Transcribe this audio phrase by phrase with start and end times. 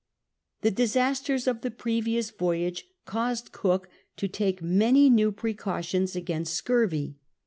[0.61, 7.17] The disasters of the previous voyage caused Cook to take many new precautions against scurvy.